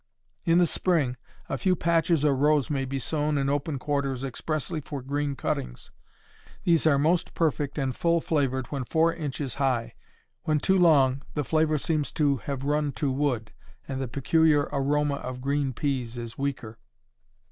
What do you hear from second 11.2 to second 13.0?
the flavor seems to have run